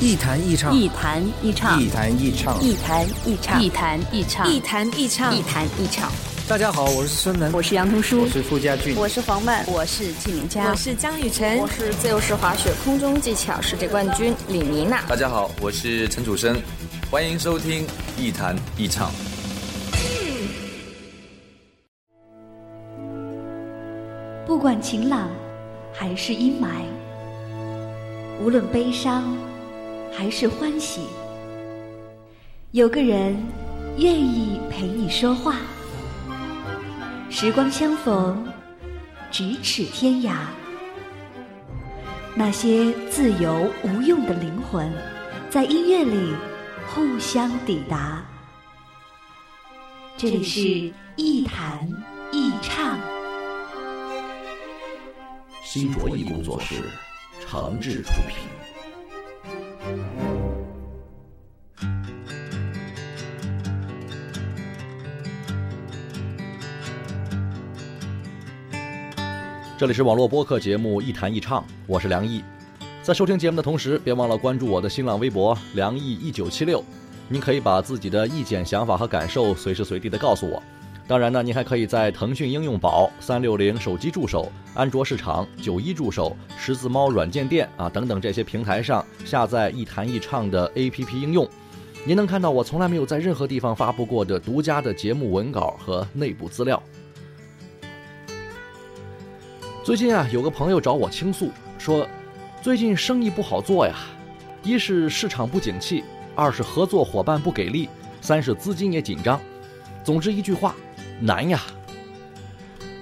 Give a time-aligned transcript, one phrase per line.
[0.00, 6.12] 一弹一唱，一弹一唱，一弹一唱，一弹一唱，一弹一唱，一弹一唱，一弹一唱。
[6.46, 15.00] 大家好，我是孙楠，我是杨彤书，我是傅家俊，我是黄曼，我是纪敏佳，我是江雨晨，我是自由式滑雪空中技巧世界冠军李妮娜。
[15.08, 16.60] 大家好，我是陈楚生，
[17.10, 17.86] 欢迎收听
[18.18, 19.10] 一弹一唱。
[24.46, 25.30] 不管晴朗
[25.92, 26.66] 还是阴霾，
[28.44, 29.34] 无论悲伤
[30.16, 31.02] 还是欢喜，
[32.70, 33.36] 有个人
[33.98, 35.56] 愿意陪你说话。
[37.28, 38.48] 时光相逢，
[39.30, 40.34] 咫尺天涯。
[42.34, 44.90] 那些自由无用的灵魂，
[45.50, 46.34] 在音乐里
[46.88, 48.24] 互相抵达。
[50.16, 51.86] 这里是一弹
[52.32, 52.98] 一唱。
[55.62, 56.76] 新卓艺工作室，
[57.46, 58.65] 诚挚出品。
[69.78, 72.42] 这里是网络播客节目《一弹一唱》，我是梁毅。
[73.02, 76.82] 在收听节目的同时，别忘了关注我的新浪微博“梁毅一九七六”，
[77.28, 80.62] 您可以把自己的意见、想法和感受随时随地的告诉我。
[81.06, 91.46] 当然呢，您还可以在腾讯应用宝、三六零手机助手、安卓市场、九一助手、十字猫软件店啊等等这些平台上下载一弹一唱的 APP 应用，
[92.06, 96.82] 您能看到我从来没有在任何地方发布过的独家的节目文稿和内部资料。
[99.86, 101.48] 最近啊，有个朋友找我倾诉，
[101.78, 102.04] 说
[102.60, 103.94] 最近生意不好做呀，
[104.64, 106.02] 一是市场不景气，
[106.34, 107.88] 二是合作伙伴不给力，
[108.20, 109.40] 三是资金也紧张。
[110.02, 110.74] 总之一句话。
[111.20, 111.62] 难呀！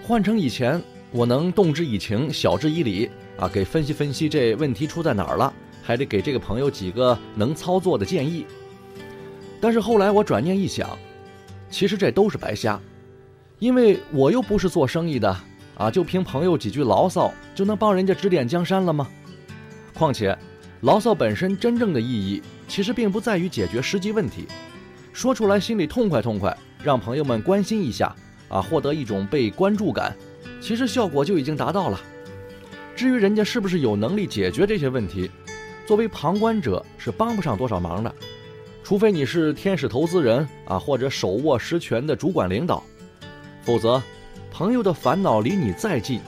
[0.06, 0.78] 换成以前，
[1.10, 5.50] 我能动之以情，晓之以理啊，给分析分析这问题出在哪儿了，
[5.82, 8.44] 还得给这个朋友几个能操作的建议。
[9.58, 10.98] 但是后来我转念一想，
[11.70, 12.78] 其实这都是白瞎，
[13.58, 15.34] 因为我又不是做生意的
[15.76, 19.08] 啊，就凭朋友几句牢骚就能帮人家指点江山了吗？
[19.92, 20.36] 况且，
[20.82, 24.46] 牢骚本身真正的意义，其实并不在于解决实际问题，
[25.12, 26.56] 说出来心里痛快痛快。
[26.82, 28.14] 让朋友们关心一下，
[28.48, 30.14] 啊，获得一种被关注感，
[30.60, 31.98] 其实效果就已经达到了。
[32.94, 35.30] 至于人家是不是有能力解决这些问题，
[35.86, 38.14] 作为旁观者是帮不上多少忙的，
[38.82, 42.84] 除非你是天使投资人啊，或者手握实权的主管领导，
[43.62, 44.02] 否则，
[44.56, 46.20] 朋友的烦恼离你再近，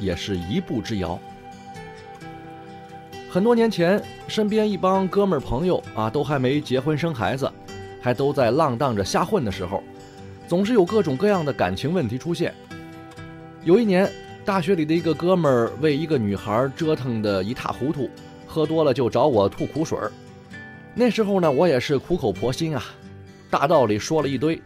[0.00, 1.20] 也是一步之遥。
[3.28, 7.52] 很多年前，身边一帮哥们儿朋友啊，都还没结婚生孩子。
[8.00, 9.84] 还都在浪荡着瞎混的时候，
[10.48, 12.54] 总是有各种各样的感情问题出现。
[13.62, 14.10] 有一年，
[14.42, 18.08] 大学里的一个哥们儿为一个女孩折腾得一塌糊涂，
[18.46, 20.10] 喝多了就找我吐苦水儿。
[20.94, 22.82] 那时候呢，我也是苦口婆心啊，
[23.50, 24.58] 大道理说了一堆，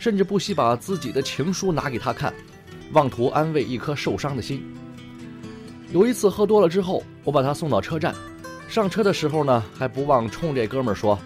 [0.00, 2.32] 甚至不惜把自己的情书拿给他看，
[2.92, 4.64] 妄图安慰一颗受伤的心。
[5.92, 8.14] 有一次喝多了之后，我把他送到车站，
[8.66, 11.18] 上车的时候呢，还不忘冲这哥们儿说。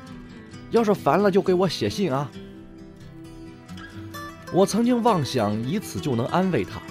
[0.73, 2.29] 要是烦了就给我写信啊！
[4.53, 6.83] 我曾经妄想以此就能安慰他，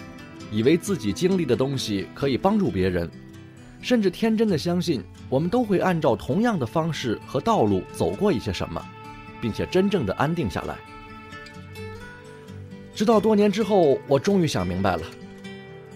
[0.54, 3.12] 以为自己经历的东西可以帮助别人，
[3.82, 8.82] 甚至天真的相信我们都会按照同样的方式和道路走过一些什么，
[9.42, 10.78] 并且真正的安定下来。
[12.94, 15.02] 直到多年之后，我终于想明白了，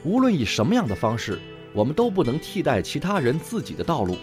[0.04, 1.40] 无论以什么样的方式，
[1.74, 4.18] 我们都不能替代其他人自己的道路。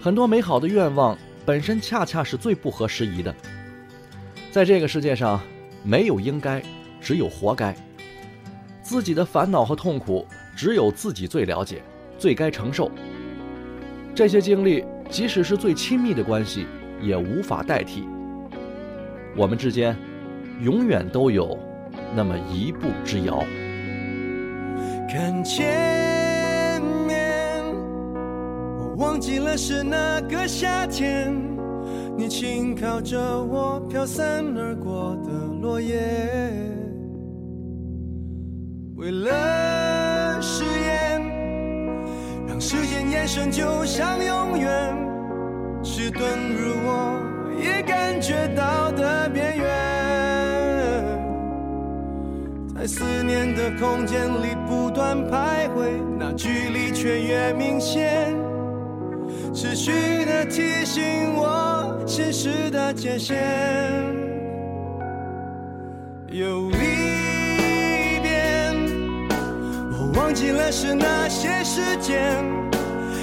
[0.00, 1.16] 很多美好的愿望。
[1.46, 3.32] 本身恰恰是最不合时宜的。
[4.50, 5.40] 在这个世界上，
[5.84, 6.60] 没有应该，
[7.00, 7.72] 只有活该。
[8.82, 10.26] 自己的烦恼和痛苦，
[10.56, 11.80] 只有自己最了解，
[12.18, 12.90] 最该承受。
[14.12, 16.66] 这些经历，即使是最亲密的关系，
[17.00, 18.02] 也无法代替。
[19.36, 19.96] 我们之间，
[20.60, 21.56] 永远都有
[22.14, 23.42] 那么一步之遥。
[25.08, 27.62] 看前面，
[28.78, 31.34] 我忘记了是哪个夏天。
[32.18, 35.30] 你轻靠着我飘散而过的
[35.60, 36.00] 落叶，
[38.96, 41.22] 为了誓言，
[42.48, 44.96] 让时间延伸，就像永远，
[45.82, 46.26] 迟钝
[46.56, 47.20] 如我
[47.62, 49.66] 也感觉到的边缘，
[52.86, 58.32] 在思念的空间里不断徘徊，那距离却越明显，
[59.52, 62.00] 持续的提醒我。
[62.06, 63.42] 现实的界限，
[66.28, 68.72] 有一遍，
[69.90, 72.44] 我忘记了是哪些时间，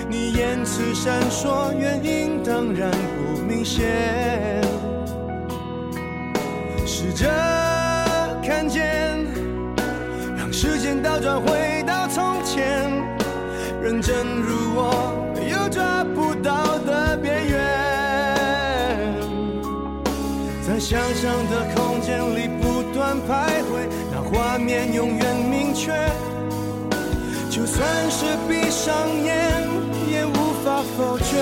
[0.10, 4.62] 你言辞闪烁，原因当然不明显。
[6.86, 7.30] 试着
[11.24, 12.92] 转回到从前，
[13.82, 15.16] 认真如我，
[15.50, 19.16] 又抓不到的边缘，
[20.68, 25.94] 在想象的空间里不断徘徊，那画面永远明确。
[27.50, 28.94] 就算是闭上
[29.24, 29.66] 眼，
[30.12, 31.42] 也无法否决。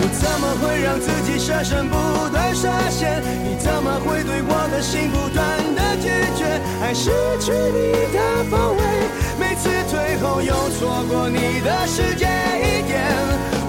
[0.00, 1.94] 我怎么会让自己设身不
[2.32, 3.22] 断设限？
[3.44, 5.46] 你怎么会对我的心不断
[6.02, 6.60] 拒绝？
[6.82, 8.18] 爱失去你的
[8.50, 8.82] 包围，
[9.38, 13.00] 每次退后又错过你的世界一点。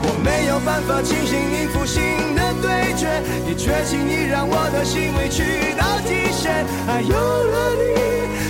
[0.05, 2.01] 我没有办法清醒应付新
[2.35, 6.65] 的对决，你却轻易让我的心委屈到极限。
[6.87, 7.83] 爱有了你。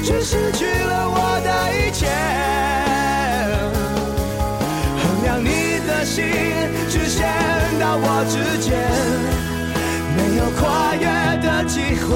[0.04, 2.06] 却失去了我的一切，
[5.00, 6.26] 衡量你的心
[6.90, 7.26] 只限
[7.80, 8.76] 到我之间，
[10.18, 11.06] 没有跨越
[11.42, 12.12] 的机会。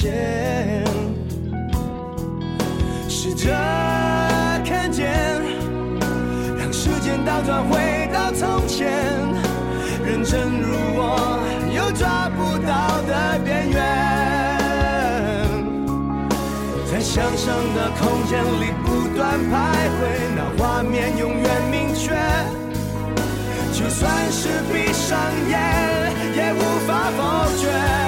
[0.00, 0.84] 不明显。
[3.08, 3.50] 试着
[4.64, 5.10] 看见，
[6.58, 8.88] 让时间倒转回到从前，
[10.04, 11.38] 认真如我，
[11.74, 13.78] 又抓不到的边缘，
[16.90, 19.52] 在想象的空间里不断徘
[19.96, 20.00] 徊，
[20.34, 22.16] 那画面永远明确。
[23.72, 25.18] 就算是闭上
[25.48, 25.52] 眼，
[26.36, 27.18] 也无法否
[27.56, 27.99] 决。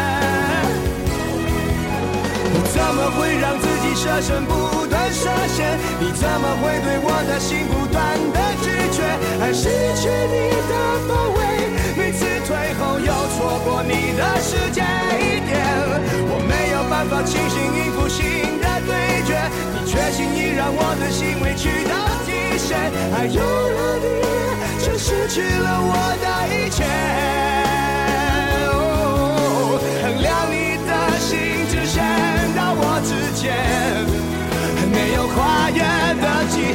[2.92, 5.78] 怎么会让自己设身不断设限？
[5.98, 8.04] 你怎么会对我的心不断
[8.36, 9.00] 的拒绝？
[9.40, 9.64] 爱失
[9.96, 10.72] 去你的
[11.08, 11.40] 包围，
[11.96, 14.84] 每次退后又错过你的世界
[15.24, 15.56] 一点。
[16.28, 19.40] 我没有办法清醒应付新的对决，
[19.72, 21.96] 你却轻易让我的心委屈到
[22.28, 22.76] 极限。
[23.16, 24.22] 爱有了你。
[24.84, 27.11] 却失去了我的一切。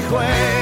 [0.09, 0.56] 的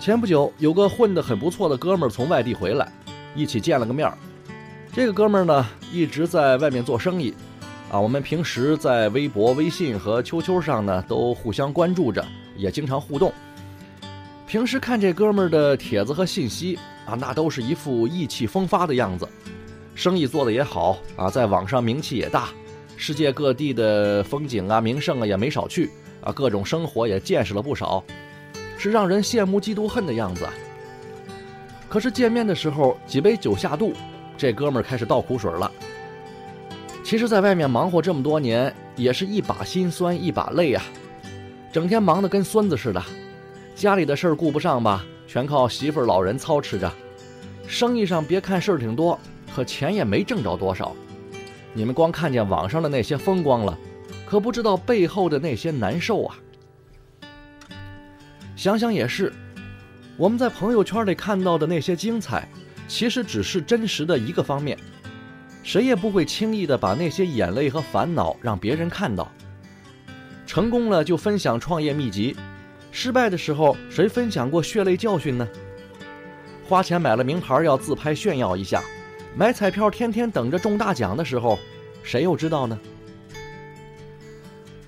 [0.00, 2.90] 前不久，有个混得很不错的哥们儿从外地回来，
[3.36, 4.16] 一起见了个面儿。
[4.94, 7.34] 这个哥们儿呢，一直在外面做生意，
[7.92, 12.24] 啊，我们平时在微博、微信和 QQ 上呢都互相关注着，
[12.56, 13.30] 也经常互动。
[14.46, 19.28] 平时看这哥们儿的帖子和信息啊，那都是一副意气风发的样子，
[19.94, 22.48] 生意做得也好啊，在网上名气也大，
[22.96, 25.90] 世界各地的风景啊、名胜啊也没少去
[26.22, 28.02] 啊，各种生活也见识了不少。
[28.80, 30.48] 是让人羡慕嫉妒恨的样子。
[31.86, 33.92] 可是见面的时候，几杯酒下肚，
[34.38, 35.70] 这哥们儿开始倒苦水了。
[37.04, 40.82] 其实，在外面忙活这么多年，也是一把辛酸一把泪啊，
[41.70, 43.02] 整天忙得跟孙子似的，
[43.76, 46.90] 家里的事儿顾不上吧，全靠媳妇儿老人操持着。
[47.66, 49.20] 生意上别看事儿挺多，
[49.54, 50.96] 可钱也没挣着多少。
[51.74, 53.78] 你们光看见网上的那些风光了，
[54.24, 56.38] 可不知道背后的那些难受啊。
[58.60, 59.32] 想想也是，
[60.18, 62.46] 我们在朋友圈里看到的那些精彩，
[62.86, 64.78] 其实只是真实的一个方面。
[65.62, 69.32] 谁也不会轻易的把那些眼泪和烦恼让别人看到。
[70.46, 72.36] 成功了就分享创业秘籍，
[72.92, 75.48] 失败的时候谁分享过血泪教训呢？
[76.68, 78.82] 花钱买了名牌要自拍炫耀一下，
[79.34, 81.58] 买彩票天天等着中大奖的时候，
[82.02, 82.78] 谁又知道呢？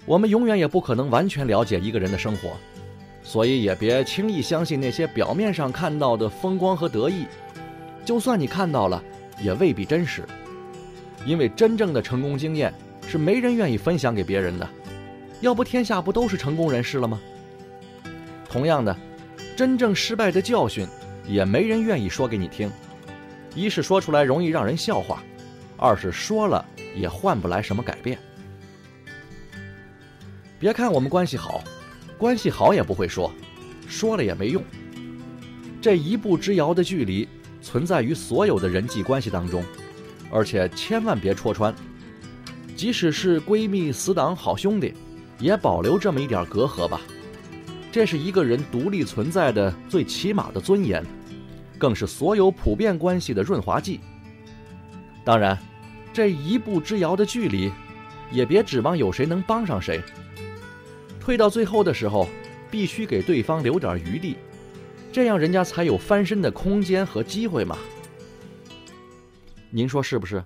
[0.04, 2.50] 我们永远也不可能完全了解一个人的生活。
[3.22, 7.26] 所以也别轻易相信那些表面上看到的风光和得意，
[8.04, 9.02] 就算你看到了，
[9.40, 10.24] 也未必真实。
[11.24, 12.74] 因为真正的成功经验
[13.06, 14.68] 是没人愿意分享给别人的，
[15.40, 17.20] 要不天下不都是成功人士了吗？
[18.48, 18.94] 同样的，
[19.56, 20.86] 真正失败的教训，
[21.26, 22.70] 也没人愿意说给你听。
[23.54, 25.22] 一是说出来容易让人笑话，
[25.76, 26.64] 二是说了
[26.96, 28.18] 也换不来什么改变。
[30.58, 31.62] 别看我们关系好。
[32.22, 33.32] 关系好也不会说，
[33.88, 34.62] 说了也没用。
[35.80, 37.28] 这一步之遥的距离
[37.60, 39.64] 存在于所有的人际关系当中，
[40.30, 41.74] 而且千万别戳穿。
[42.76, 44.94] 即使是闺蜜、死党、好兄弟，
[45.40, 47.00] 也保留这么一点隔阂吧。
[47.90, 51.04] 这是一个人独立存在的最起码的尊严，
[51.76, 53.98] 更是所有普遍关系的润滑剂。
[55.24, 55.58] 当然，
[56.12, 57.72] 这一步之遥的距离，
[58.30, 60.00] 也别指望有谁能帮上谁。
[61.22, 62.28] 退到最后的时候，
[62.68, 64.36] 必须给对方留点余地，
[65.12, 67.78] 这样人家才有翻身的空间和机会嘛。
[69.70, 70.42] 您说是不是？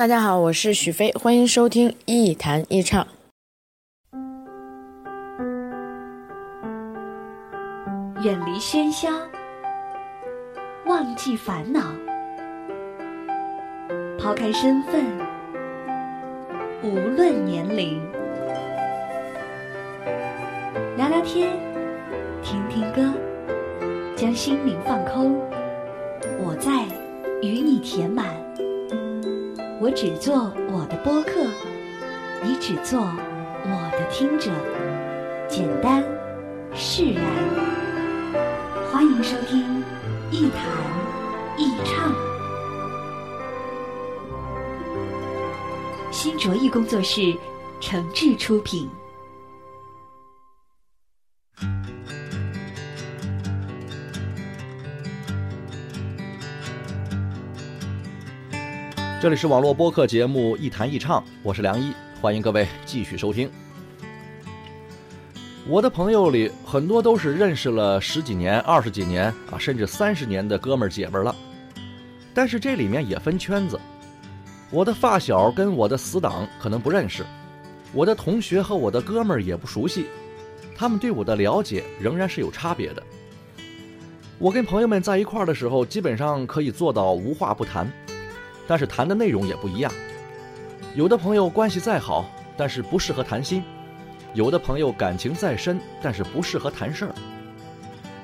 [0.00, 3.06] 大家好，我是许飞，欢迎收听一谈一唱。
[8.22, 9.10] 远离喧嚣，
[10.86, 11.82] 忘记烦恼，
[14.18, 15.04] 抛开身份，
[16.82, 18.00] 无论年龄，
[20.96, 21.50] 聊聊天，
[22.42, 23.12] 听听歌，
[24.16, 25.38] 将心灵放空。
[26.42, 26.86] 我在
[27.42, 28.34] 与你填满，
[29.82, 31.42] 我只做我的播客，
[32.42, 34.50] 你只做我的听者，
[35.48, 36.04] 简单
[36.74, 37.24] 释然。
[38.92, 39.82] 欢迎收听
[40.30, 40.60] 《一谈
[41.56, 42.12] 一唱》，
[46.12, 47.34] 新卓艺工作室
[47.80, 48.86] 诚挚出品。
[59.20, 63.50] 这里是网络播客节目《一谈一唱》，我是梁一，欢迎各位继续收听。
[65.68, 71.36] 我的朋友里很多都是认识了十几年、二十几年啊，甚至三十年的哥们儿姐们儿了。
[72.32, 73.78] 但是这里面也分圈子，
[74.70, 77.22] 我的发小跟我的死党可能不认识，
[77.92, 80.06] 我的同学和我的哥们儿也不熟悉，
[80.74, 83.02] 他们对我的了解仍然是有差别的。
[84.38, 87.86] 我跟朋友们在一块儿的时候，基本上可以做到无话不谈。
[88.70, 89.92] 但是谈的内容也不一样，
[90.94, 93.60] 有的朋友关系再好，但是不适合谈心；
[94.32, 97.14] 有的朋友感情再深，但是不适合谈事儿。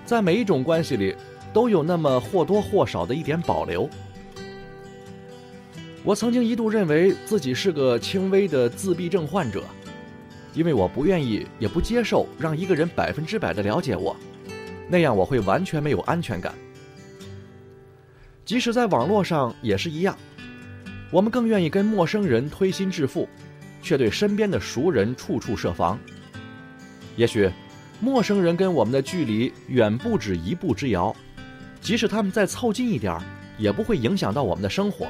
[0.05, 1.17] 在每一种关系里，
[1.53, 3.91] 都有那么或多或少的一点保留。
[6.05, 9.65] 我曾经一度认为自己是个轻微的自闭症患者，
[10.55, 14.15] 因为我不愿意也不接受让一个人百分之百的了解我，
[14.89, 16.55] 那样我会完全没有安全感。
[18.45, 20.17] 即使在网络上也是一样。
[21.11, 23.29] 我们更愿意跟陌生人推心置腹，
[23.81, 25.99] 却对身边的熟人处处设防。
[27.17, 27.51] 也许，
[28.01, 31.15] 陌生人跟我们的距离远不止一步之遥，
[31.81, 33.23] 即使他们再凑近一点儿，
[33.57, 35.07] 也不会影响到我们的生活。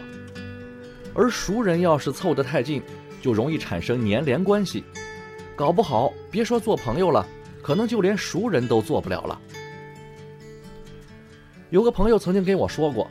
[1.15, 2.83] 而熟人要是凑得太近，
[3.23, 4.85] 就容易产生黏连关系，
[5.57, 7.27] 搞不好别说做朋友了，
[7.63, 9.41] 可能就连熟人都做不了了。
[11.71, 13.11] 有个朋友曾经跟我说过，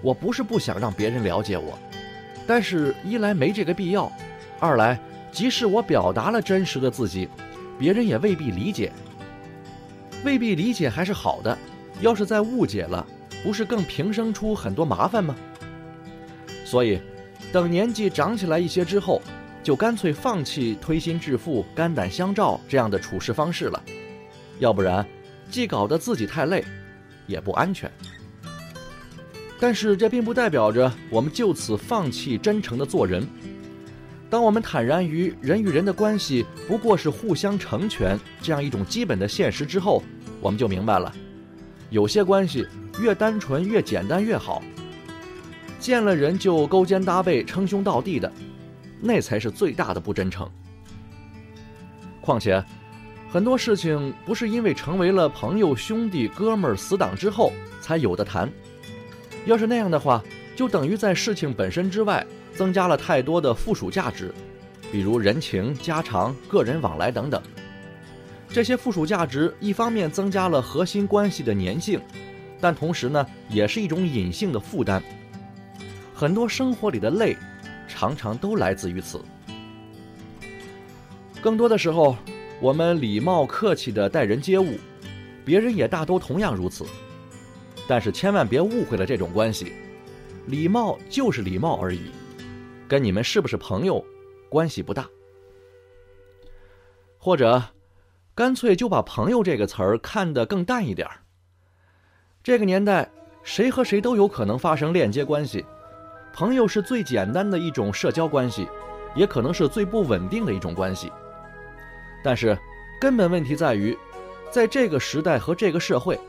[0.00, 1.78] 我不是不想让别人了解我。
[2.48, 4.10] 但是，一来没这个必要，
[4.58, 4.98] 二来，
[5.30, 7.28] 即使我表达了真实的自己，
[7.78, 8.90] 别人也未必理解。
[10.24, 11.56] 未必理解还是好的，
[12.00, 13.06] 要是再误解了，
[13.44, 15.36] 不是更平生出很多麻烦吗？
[16.64, 16.98] 所以，
[17.52, 19.20] 等年纪长起来一些之后，
[19.62, 23.82] 就干脆放弃推心置腹、肝胆相照这样的处事方式了。
[24.58, 25.06] 要不然，
[25.50, 26.64] 既搞得自己太累，
[27.26, 27.92] 也不安全。
[29.60, 33.26] 但是这并不代表着我们就此放弃真诚的做人。
[34.30, 40.02] 当我们坦然于人与人的关系不过是互相成全这样一种基本的现实之后，
[40.40, 41.12] 我们就明白了，
[41.90, 42.66] 有些关系
[43.00, 44.62] 越单纯越简单越好。
[45.78, 48.30] 见了人就勾肩搭背称兄道弟的，
[49.00, 50.48] 那才是最大的不真诚。
[52.20, 52.62] 况且，
[53.30, 58.50] 很多事情不是因为成为了朋友、兄弟、哥们儿、死党之后才有的谈。
[59.48, 60.22] 要是那样的话，
[60.54, 64.30] 就等于在事情本身之外增加了太多的附属价值，
[64.92, 67.42] 比如人情、家常、个人往来等等。
[68.50, 71.98] 这些附属价值一方面增加了核心关系的粘性，
[72.60, 75.02] 但同时呢，也是一种隐性的负担。
[76.14, 77.34] 很多生活里的累，
[77.88, 79.18] 常常都来自于此。
[81.40, 82.14] 更多的时候，
[82.60, 84.76] 我们礼貌客气地待人接物，
[85.42, 86.84] 别人也大都同样如此。
[87.88, 89.72] 但是千万别误会了这种关系，
[90.46, 92.10] 礼貌就是礼貌而已，
[92.86, 94.04] 跟你们是不是朋友
[94.50, 95.08] 关系不大。
[97.16, 97.62] 或者，
[98.34, 101.16] 干脆就把“朋友”这个词儿看得更淡一点儿。
[102.42, 103.10] 这个年代，
[103.42, 105.64] 谁和谁都有可能发生链接关系，
[106.32, 108.68] 朋友是最简单的一种社交关系，
[109.16, 111.10] 也可能是最不稳定的一种关系。
[112.22, 112.56] 但是，
[113.00, 113.96] 根本问题在于，
[114.50, 116.20] 在这个时代和这个社会。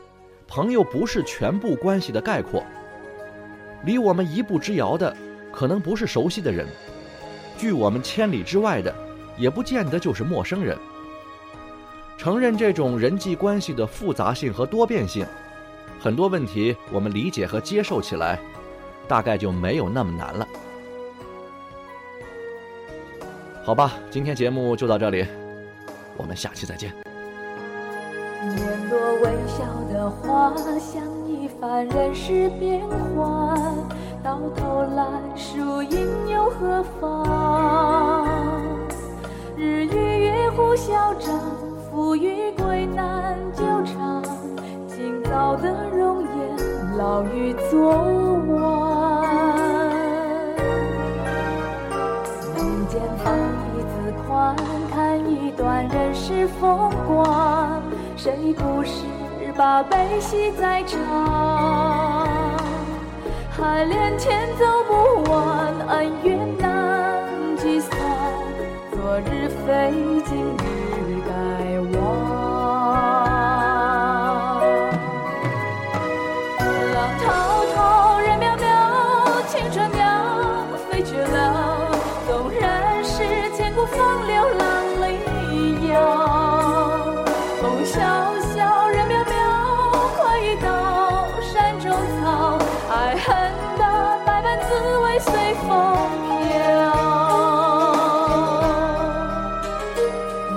[0.50, 2.64] 朋友不是全部关系的概括，
[3.84, 5.16] 离我们一步之遥的，
[5.52, 6.66] 可能不是熟悉的人；
[7.56, 8.92] 距我们千里之外的，
[9.36, 10.76] 也不见得就是陌生人。
[12.18, 15.24] 承认这种人际关系的复杂性和多变性，
[16.00, 18.36] 很多问题我们理解和接受起来，
[19.06, 20.48] 大概就没有那么难了。
[23.62, 25.24] 好吧，今天节目就到这里，
[26.16, 26.92] 我们下期再见。
[28.90, 29.89] 多微笑的
[30.30, 32.80] 花，香一番人世变
[33.16, 33.58] 幻，
[34.22, 38.56] 到头来输赢又何妨？
[39.56, 41.34] 日与月互消战，
[41.90, 44.22] 富与贵难久长。
[45.32, 47.90] 好的容颜，老于昨
[48.48, 48.58] 晚。
[52.54, 53.32] 人间放
[53.72, 54.54] 一字宽，
[54.92, 57.82] 看一段人世风光。
[58.16, 59.06] 谁不是
[59.60, 60.98] 把悲喜再尝？
[63.50, 67.22] 海连天走不完，恩怨难
[67.58, 67.94] 计算。
[68.90, 69.92] 昨日非，
[70.24, 70.69] 今日
[93.20, 93.84] 爱恨的
[94.24, 95.68] 百般滋味随风
[96.48, 96.48] 飘。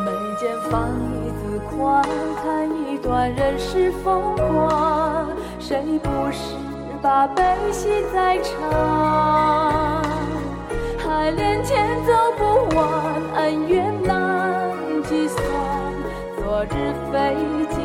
[0.05, 0.07] 眉
[0.39, 0.71] 间放
[1.11, 2.01] 一字宽，
[2.41, 2.43] 看
[2.87, 5.27] 一段人世风光。
[5.59, 6.55] 谁不是
[7.01, 10.01] 把悲喜在尝？
[10.97, 12.87] 海连天走不完，
[13.35, 14.71] 恩怨难
[15.03, 15.43] 计算。
[16.37, 17.35] 昨日非，
[17.69, 17.81] 今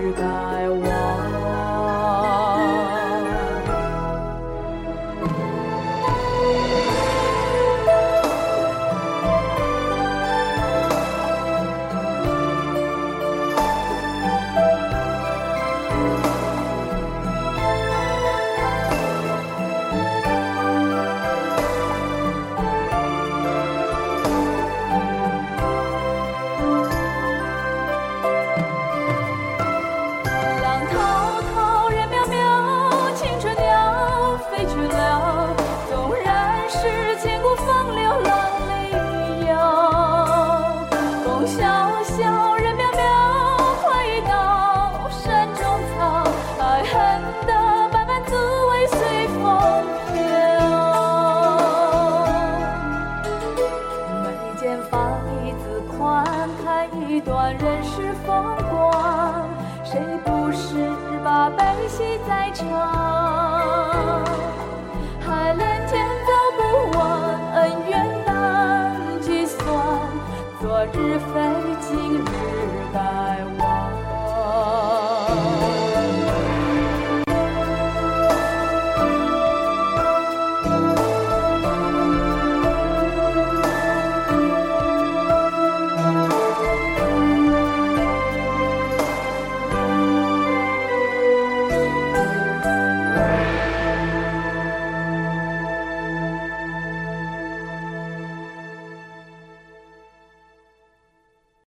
[0.00, 0.22] 日该
[0.68, 1.19] 忘。
[61.90, 63.09] 戏在尝？